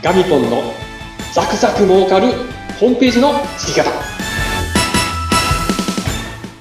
[0.00, 0.62] ガミポンの
[1.34, 2.28] ザクザク儲かる
[2.78, 3.90] ホームページの作り方。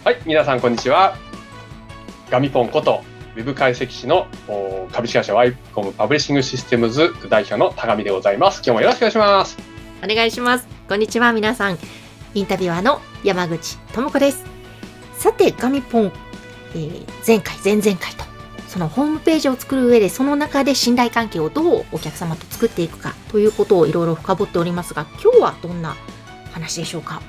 [0.04, 1.16] はい皆さんこんにちは。
[2.32, 3.04] ガミポンこと
[3.36, 4.26] ウェブ解析士の
[4.92, 8.64] 株式会社ワイコムパブリッシングシステムズ代表の高見でございます。
[8.66, 9.58] 今日もよろしくお願いします。
[10.04, 10.68] お願いします。
[10.90, 11.78] こんにちは皆さん。
[12.34, 14.46] インタビュアーの山口智子です。
[15.16, 16.12] さてガミポン、
[16.74, 18.27] えー、前回前々回と
[18.78, 25.96] そのホームページを作る上でその中で信頼関係をどうお客様と作っていくかということをいろいろ深掘っておりますが今日はどんな
[26.52, 27.24] 話でしょうか？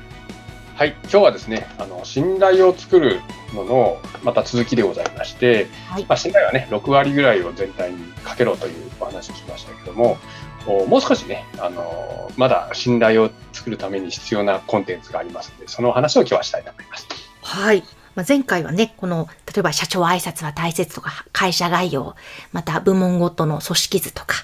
[0.75, 3.23] はい今日はですねあの信頼を作る
[3.55, 10.19] ののまた続きでございまして、はい、まあ、信頼はね6割ぐらいを全体にかけろというお話をしましたけども
[10.67, 17.09] もう少しね、あのまだ信頼を作るために必要なコンテンツがありますので、その話を今日はしたいと思います。
[17.41, 17.83] はい。
[18.15, 19.29] まあ、前回はね、この、
[19.59, 22.15] 例えば社長挨拶は大切とか、会社概要、
[22.53, 24.37] また部門ごとの組織図とか、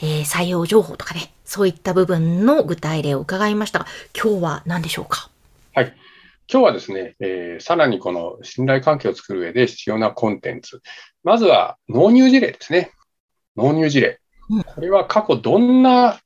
[0.00, 5.30] えー、採用情報とかね、そういった部分の具体例を伺いましたが、今日は何でしょうか？
[5.74, 5.86] はい。
[6.48, 10.80] 今日はですね、えー、さらにこの信頼関係を作る上で必要なコンテンツ。
[11.24, 12.92] まずは納入事例ですね。
[13.56, 14.20] 納入事例。
[14.48, 16.20] うん、これは過去どんな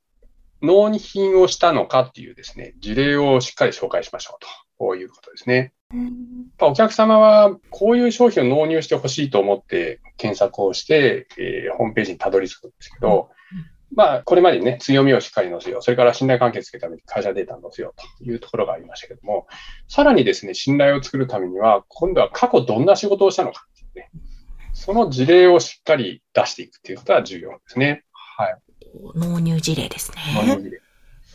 [0.61, 4.47] 納品をしたのかっていうですね、事例をしっかり紹介しましょうと。
[4.77, 5.73] こういうことですね。
[6.59, 13.29] お客様はこういう商品を納入してほしいと思って検索をして、えー、ホームページにたどり着くんですけど、
[13.95, 15.81] まあ、これまでにね、強みをしっかり載せよう。
[15.81, 19.47] それから信頼関係つけるために会社データを載せようというところがありましたけども、
[19.87, 24.11] さらにですね、信頼を作るためには、今度は過去どんな仕事をしたのかっていうね、
[24.73, 28.03] その事例をしっかり出していくっていうことは重要ですね。
[28.11, 28.57] はい。
[29.15, 30.17] 納入事例ですね。
[30.35, 30.81] 納入事例。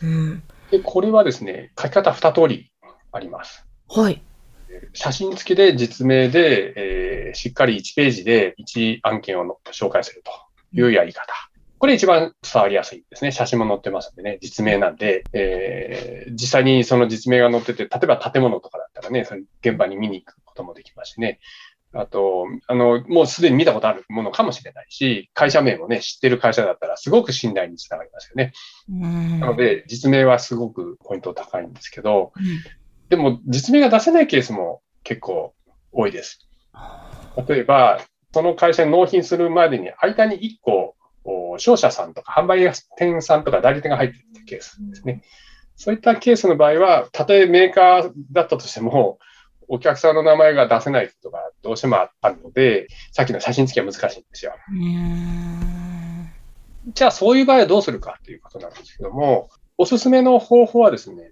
[0.03, 0.43] うん。
[0.69, 2.71] で、これはですね、書き方二通り
[3.11, 3.65] あります。
[3.89, 4.21] はい。
[4.93, 10.31] 写真付きで実名で、えー、しっかり1ページで1案件を紹介すると
[10.71, 11.33] いうやり方。
[11.79, 13.31] これ一番伝わりやすいですね。
[13.31, 21.39] 写真も載ってますんでね、実名なんで、えー、実際にその実名が載ってて、例えば建物とかだったらね、その現場に見に行くこともできますしね。
[21.93, 28.53] あと、あの、もうすでに見たことあるものかもしれないし、会社名もね、知ってる会社だったらすごく信頼につながりますよね。
[29.39, 32.43] なので、実名はすごくポイント高いんですけど、うん、
[33.13, 35.53] でも実名が出せないケースも結構
[35.91, 36.39] 多いです。
[37.47, 38.01] 例えば、
[38.33, 40.95] その会社に納品するまでに間に1個、
[41.59, 45.21] 商社さんとか販売店さんとか代理店が入っているケースですね。
[45.75, 49.19] そういったケースの場合は、たとえメーカーだったとしても、
[49.67, 54.53] お客さんの名前が出せないことがどうしてもあるので、さっきの写真付きは難しいんですよ。
[56.87, 61.31] じゃあ、そういう場合はどうするかということなんですけども、おすすめの方法はですね、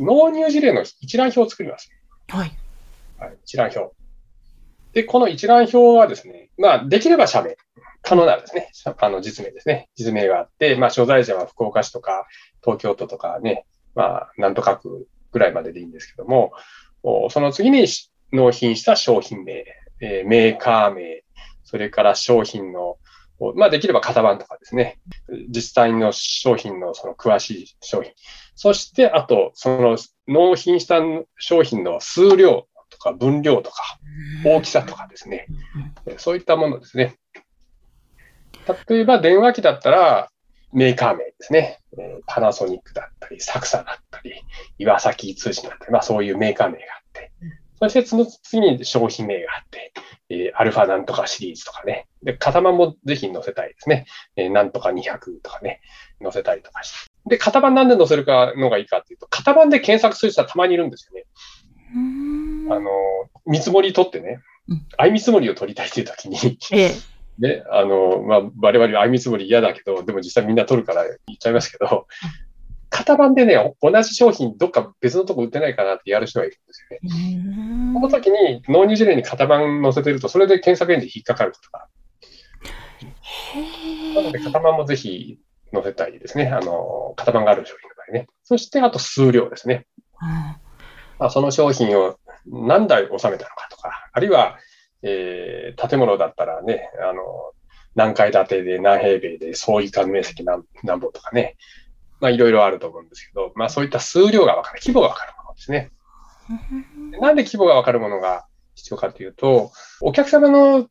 [0.00, 1.90] 納入事例の一覧表を作ります。
[2.28, 2.52] はい。
[3.18, 3.94] はい、一覧表。
[4.92, 7.56] で、この一覧表はですね、まあ、できれば社名、
[8.02, 9.88] 可能ならですね、あの、実名ですね。
[9.94, 12.26] 実名があって、まあ、所在者は福岡市とか、
[12.62, 16.52] 東京都とかね、まあ、なんとかくぐらいまででいいんですけども、
[17.30, 17.86] その次に
[18.32, 19.64] 納品した商品名、
[20.00, 21.22] えー、メーカー名、
[21.64, 22.96] それから商品の、
[23.54, 24.98] まあ、できれば型番とかですね。
[25.48, 28.12] 実際の商品のその詳しい商品。
[28.62, 29.96] そして、あと、その
[30.28, 31.00] 納品した
[31.38, 33.98] 商品の数量とか分量とか
[34.44, 35.46] 大きさとかですね。
[36.18, 37.16] そういったものですね。
[38.86, 40.28] 例えば電話機だったら
[40.74, 41.78] メーカー名ですね。
[42.26, 44.34] パナソニックだったり、サクサだったり、
[44.76, 47.32] 岩崎通信だったり、まあそういうメーカー名があって、
[47.78, 49.94] そしてその次に商品名があって、
[50.28, 52.08] えー、アルファなんとかシリーズとかね。
[52.22, 54.04] で、型番もぜひ載せたいですね。
[54.36, 55.80] えー、なんとか200とかね、
[56.22, 57.09] 載せたりとかして。
[57.26, 61.26] で、型番なんで載せるかのがいいかっていうと、型番で検索する人はたまにいるんですよね。
[62.70, 62.90] あの、
[63.46, 64.40] 見積もり取ってね、
[64.96, 66.58] 相見積もりを取りたいっていう時に。
[66.72, 66.92] ええ、
[67.38, 72.06] ね、あの、まあ、我々相見積もり嫌だけど、でも実際みんな取るから言っちゃいますけど、
[72.90, 77.94] 型番でね、同じ商品どっか別のとこ売ってないかなってやる人がいるんですよね。
[77.94, 81.90] この時に納入事例に型番載せてると、それで検索エンジン引っかかることがある。
[84.14, 85.38] なので、型番もぜひ
[85.72, 86.48] 載せたいですね。
[86.48, 88.26] あの、型番がある商品の場合ね。
[88.44, 89.86] そして、あと数量ですね。
[91.18, 94.58] まあ、その商品を何台収めたのかとか、あるいは、
[95.02, 97.22] えー、建物だったらね、あの、
[97.94, 101.56] 何階建てで何平米で総移管面積何何本とかね、
[102.20, 105.90] まあいろいろあると思うんですけど、まあそういった数量がわかる、規模がわかるものですね。
[107.20, 110.88] なんで規模がわかるものが必要かというと、お客様の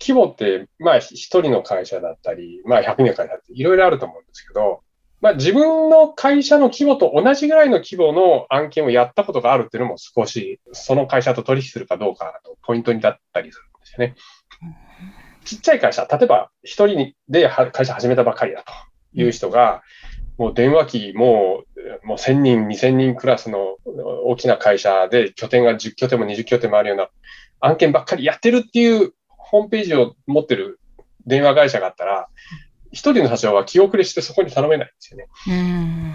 [0.00, 4.82] 規模って、まあ一人の会社だったり、まあ100人の会社だったり、いろいろあると思うんですけど、
[5.20, 14.14] まあ自分の会社の規模と同じぐらいの規模の案件をやったことがあるっていうのも少し、その会社と取引するかどうかとポイントになったりするんですよね。
[15.44, 18.72] ちっちゃい会社、例えば一人で会社始めたばかりだと。
[19.14, 19.82] いう人が、
[20.36, 21.64] もう電話機、も
[22.04, 23.76] う、もう1000人、2000人クラスの
[24.24, 27.08] 大きな会社で拠点が10拠点も20拠点もあるような
[27.60, 29.12] 案件ばっかりやってるっていう
[29.50, 30.78] ホームページを持ってる
[31.26, 32.28] 電話会社があったら、
[32.92, 35.26] 一人の社長は気遅れしてそこに頼めないんですよね。
[35.48, 36.12] うん。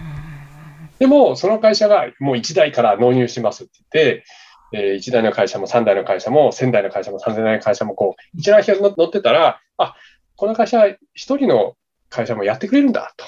[1.00, 4.26] でも、その会社がもう1台から納入しますって言って、
[4.74, 9.96] えー、1台の会社も3台の会社も1000台の会社も3000台の会社もこう、一覧表に乗ってたら、あ、
[10.36, 11.76] この会社一人の
[12.10, 13.26] 会社もやってくれるんだと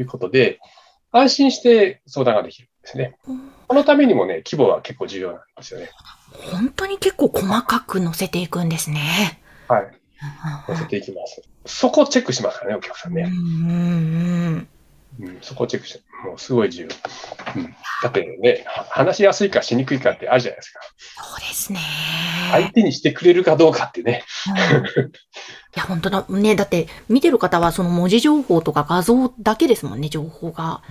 [0.00, 0.58] いうことで、
[1.12, 3.16] 安心して相談ができるんですね。
[3.70, 5.90] このためにもね、規模は結構重要なんですよね。
[6.50, 9.40] 本当に結構細かく載せていくんですね。
[9.68, 9.92] はい。
[10.66, 11.40] 載せていきます。
[11.66, 13.22] そこをチェックしますからね、お客さんね。
[13.22, 14.68] うんうん
[15.20, 15.28] うん。
[15.28, 16.88] うん、そこをチェックして、もうすごい重要。
[17.54, 20.80] うん、だってね、は話しやすいかしにくいかってあるじゃないですか。
[21.22, 21.78] そうですね。
[22.50, 24.24] 相手にしてくれるかどうかってね。
[24.96, 25.10] うんい
[25.76, 26.26] や、本当だ。
[26.28, 30.82] ね、だって、見てる方はその文字情報とか画像だけですもんね、情報が。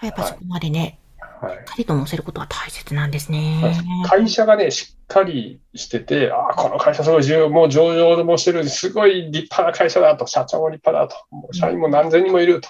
[0.00, 0.98] やっぱそこまでね、はい
[1.40, 3.62] しっかりと載せることは大切なんですね。
[4.06, 12.68] 会社がね、しっかりしてて、ああ、この会社すごい重要、もう上場もしてる、すごい立派な会社だと、社長も立派だと、もう社員も何千人もいると。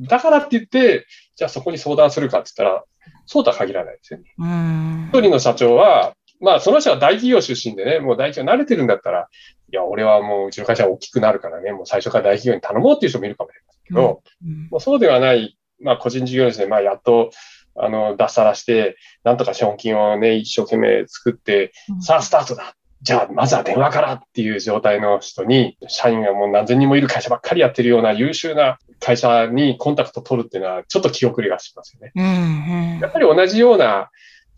[0.00, 1.06] だからって言って、
[1.36, 2.84] じゃあそこに相談するかって言ったら、
[3.26, 4.34] そうとは限らないですよね。
[4.38, 5.10] うん。
[5.12, 9.28] 一人の社長は、まあその人は大企業出身でね、もう大企業慣れてるんだったら、
[9.70, 17.30] いや、俺はもううちの会社は大きくなるからね、もう最初から大企業に頼もうっていう人もいるかもしれませんけど、うんもうそうではない、まあ個人事業主で、まあやっと、
[17.80, 32.12] あの、脱サラして、なんとか資本金をね、一生懸命作って、さあスタートだじゃあまずは電話からっていう状態の人に、社員がもう何千人もいる会社ばっかりやってるような優秀な会社にコンタクト取るっていうのは、ちょっと気遅れがしますよね。
[32.16, 34.10] うんうんやっぱり同じような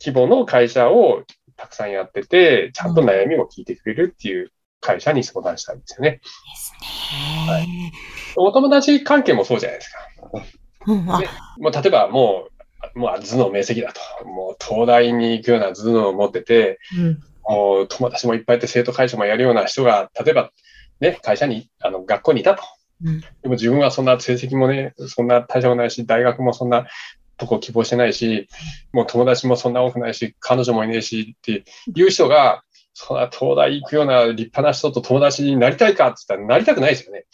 [0.02, 1.22] 規模の会社を
[1.56, 4.50] たくさんやってて、ちゃんと悩みも聞いてくれるっていう
[4.80, 6.10] 会社に相談したいんですよね。
[6.12, 6.18] で
[6.56, 6.72] す
[7.50, 7.92] ね。
[8.36, 9.98] お友達関係もそうじゃないですか。
[10.86, 11.28] うん、あね、
[11.58, 12.59] もう例えばもう、
[12.94, 14.26] もう頭脳明晰だと。
[14.26, 20.52] もう東大に行くような頭脳を持ってて、うんもう友達もいっぱいいて生徒会社もやるような人が、例えば
[21.00, 22.62] ね、会社に、あの、学校にいたと。
[23.02, 26.86] うんでも自分はそんな成績もね、そんな大したもないし、大学もそんな
[27.38, 28.46] とこ希望してないし、
[28.92, 32.62] もう友達もそんな多くないし、彼女もいねえしっていう人が、
[32.92, 37.24] そんな東大行くような立派な人と友達になりたいかって言ったらなりたくないですよね。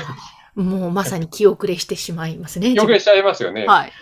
[0.56, 2.72] もうまさに気遅れしてしまいますね。
[2.72, 3.66] よくしちゃいますよね。
[3.66, 3.92] はい。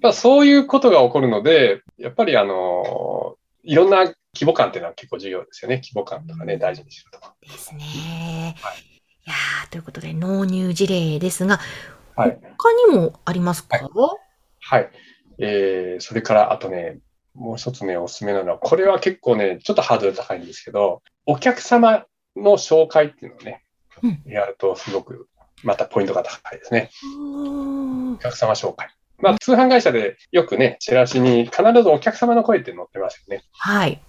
[0.00, 4.04] まあ、そういうことが起こるので、やっぱりあの、いろんな
[4.34, 5.76] 規模感っていうのは結構重要ですよね。
[5.76, 7.34] 規模感とかね、大事にするとか。
[7.40, 8.56] ですね。
[8.60, 8.94] はい
[9.26, 11.58] いやーということで、納入事例ですが、
[12.14, 12.38] はい。
[12.58, 13.78] 他にもありますか、
[14.60, 14.90] はい。
[15.38, 16.98] えー、それから、あとね、
[17.34, 22.04] もう一つね、おすすめなのは、これは結構ね、ちょっとハードル高いんですけど、お客様
[22.36, 23.62] の紹介っていうのをね、
[24.02, 25.28] うんやるとすごく、
[25.62, 26.90] またポイントが高いですね。
[27.18, 28.88] うんお客様紹介。
[29.24, 33.42] まあ、通販会社でよくね、チラシに必ずお客様の声って載ってますよね。
[33.52, 34.00] はい。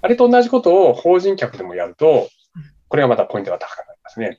[0.00, 2.28] あれと同じことを法人客でもやると、
[2.88, 4.38] これがまたポイントが高くなりますね。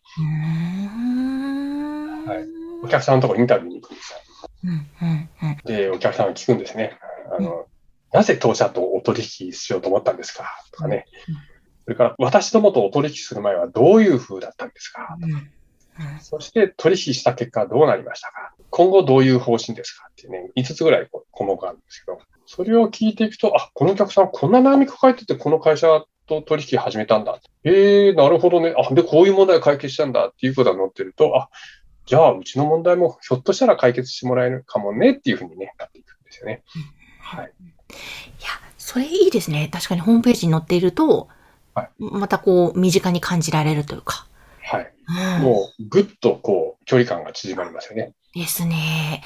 [2.27, 2.47] はい
[2.83, 4.19] お客さんのところにインタビューに行くんですよ。
[4.65, 6.97] うんうんうんで、お客さんが聞くんですね。
[7.31, 7.65] あの、
[8.12, 10.45] なぜ当社とお取引しようと思ったんですか？
[10.71, 11.35] とかねうん。
[11.35, 15.18] それから、私どもとお取引する前はどういう風だったんですか？
[15.21, 15.49] うんうん
[16.21, 18.53] そして、取引した結果どうなりましたか？
[18.75, 27.39] 今後どういう方針ですかっていうね、5つぐらい項目があるんですけど、それを聞いていくと、あ、このお客さんこんな悩み抱えてて、この会社と取引始めたんだ。
[27.63, 28.73] えー、なるほどね。
[28.75, 31.49] あ、で、こういう問題を解決したんだっていうことが載ってると、あ、
[32.07, 36.63] じゃあ、うちの問題もひょっとしたら解決してもらえるかもねっていうふうにね、なっていくんですよね。
[37.21, 37.45] はい。
[37.45, 37.94] い
[38.42, 38.49] や、
[38.80, 39.69] それいいですね。
[39.71, 41.27] 確かにホームページに載っていると、
[41.75, 44.25] はいまたこう、身近に感じられるというか。
[44.73, 44.94] はい。
[45.37, 48.13] うんもう、ぐっとこう、距離感が縮まりますよね。
[48.33, 49.21] ですね。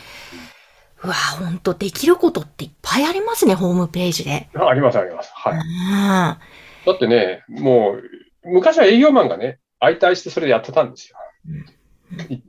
[1.04, 4.50] うわ、ほんと、できることっていっぱいありますね、ホームページで。
[4.56, 5.32] ああります、あります。
[5.34, 5.54] はい。
[5.54, 7.98] うんだってね、も
[8.44, 11.18] う、昔は営業マンがね、相対してそれでやってたんですよ。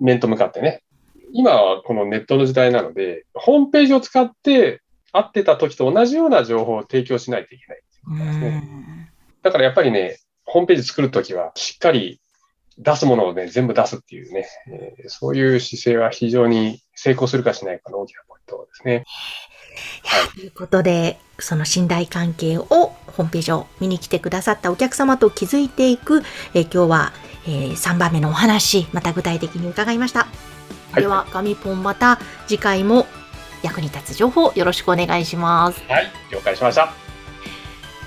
[0.00, 0.82] 面と向かってね。
[1.32, 4.80] 今はこのネットの時代なので、ホームページを使って
[5.12, 7.82] 会ってた時と同じような情報を提供しないといけない。
[8.06, 9.08] うん
[9.42, 12.20] だからやっぱりね、ホームページ作るときはしっかり
[12.78, 19.04] 出すものをね、全部出すっていうね、えーそういう姿勢は非常に成功するかしないかの大きなポイントですね。
[20.04, 20.28] はい。
[20.38, 26.23] ということで、その信頼関係をホームページを見に来てくださったお客様と築いていく、
[26.54, 27.12] えー今日は、
[27.47, 30.20] え3番目のお話、また具体的に伺いました。
[30.92, 33.06] はいでは、ガミポンまた次回も
[33.62, 35.82] 役に立つ情報よろしくお願いします。
[35.88, 37.07] はい、了解しました。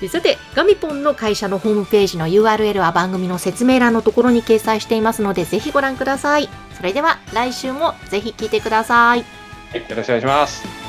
[0.02, 6.48] でさて、ガミポンの会社のホームページの URL は番組の説明欄のところに掲載していますので、ぜひご覧ください。
[6.76, 9.24] それでは来週もぜひ聞いてください。
[9.70, 10.81] はい、よろしくお願いします。